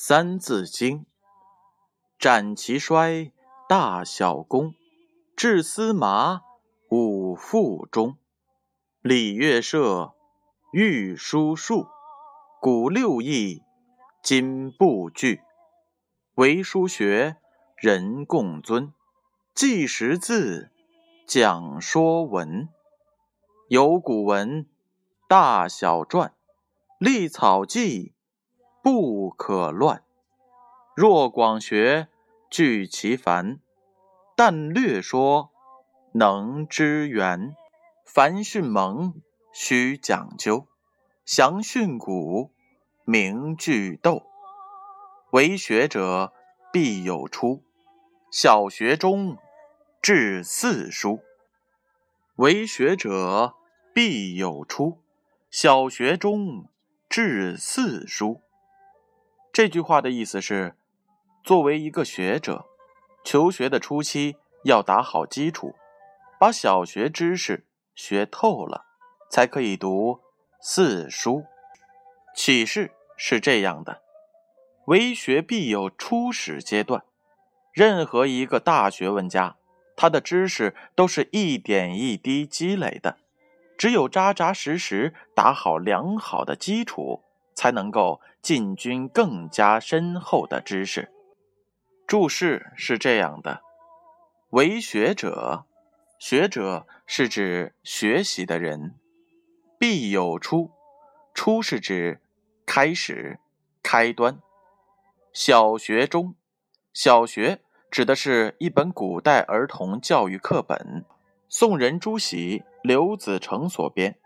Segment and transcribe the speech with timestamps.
[0.00, 1.00] 三字经》：
[2.20, 3.32] 斩其衰，
[3.68, 4.74] 大小功，
[5.34, 6.42] 治司马，
[6.88, 8.16] 五腹中。
[9.02, 10.14] 礼乐射，
[10.72, 11.88] 御书数，
[12.60, 13.64] 古六艺，
[14.22, 15.40] 今不惧。
[16.36, 17.36] 为书学，
[17.76, 18.92] 人共尊；
[19.52, 20.70] 记识字，
[21.26, 22.68] 讲说文。
[23.66, 24.64] 有古文，
[25.26, 26.30] 大小篆，
[27.00, 28.14] 隶草记，
[28.90, 30.02] 不可乱。
[30.96, 32.08] 若广学，
[32.48, 33.58] 聚其繁；
[34.34, 35.50] 但略说，
[36.12, 37.54] 能知源。
[38.06, 39.20] 凡训蒙，
[39.52, 40.68] 须讲究；
[41.26, 42.50] 详训古，
[43.04, 44.22] 明句读。
[45.32, 46.32] 为学者，
[46.72, 47.62] 必有初。
[48.30, 49.36] 小学中，
[50.00, 51.20] 至四书。
[52.36, 53.54] 为学者，
[53.92, 55.02] 必有初。
[55.50, 56.70] 小学中，
[57.10, 58.40] 至四书。
[59.52, 60.76] 这句话的意思是：
[61.42, 62.66] 作为一个学者，
[63.24, 65.74] 求学的初期要打好基础，
[66.38, 67.64] 把小学知识。
[67.94, 68.84] 学透了，
[69.28, 70.20] 才可以读
[70.60, 71.44] 四书。
[72.32, 74.02] 启示是这样的：
[74.86, 77.02] 为学必有初始阶段。
[77.72, 79.56] 任何一个大学问家，
[79.96, 83.16] 他的知识都是一点一滴积累的。
[83.76, 87.24] 只有扎扎实实打好良好的基础，
[87.58, 91.10] 才能够进军更加深厚的知识。
[92.06, 93.62] 注释是这样的：
[94.50, 95.64] 为学者。
[96.20, 98.94] 学者是指学习的人，
[99.76, 100.70] 必有初。
[101.34, 102.20] 初是指
[102.64, 103.40] 开始、
[103.82, 104.38] 开端。
[105.32, 106.34] 小学中，
[106.92, 107.60] 小学
[107.90, 111.04] 指的是一本古代儿童教育课本，
[111.48, 114.16] 宋人朱熹、刘子成所编，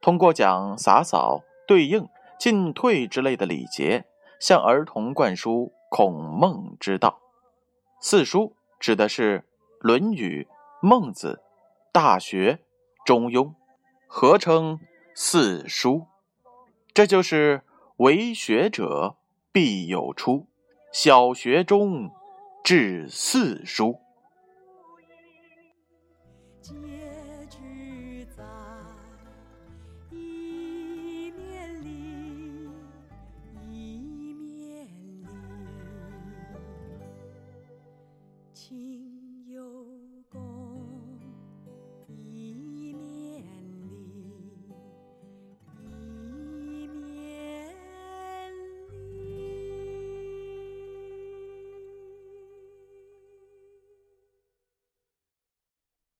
[0.00, 4.04] 通过讲洒扫、对应、进退之类的礼节，
[4.40, 7.20] 向儿童灌输孔孟之道。
[8.00, 9.40] 四书指的是
[9.80, 10.46] 《论语》。
[10.80, 11.42] 孟子、
[11.90, 12.60] 大学、
[13.04, 13.52] 中庸，
[14.06, 14.78] 合称
[15.12, 16.06] 四书。
[16.94, 17.62] 这就是
[17.96, 19.16] 为学者
[19.50, 20.46] 必有初，
[20.92, 22.12] 小学中
[22.62, 23.98] 至四书。
[38.68, 39.97] 情有